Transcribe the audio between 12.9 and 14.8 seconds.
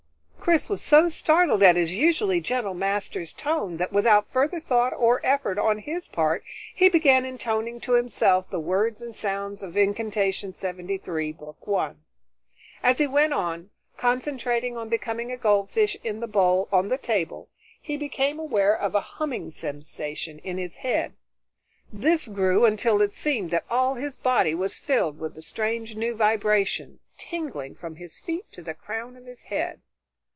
he went on, concentrating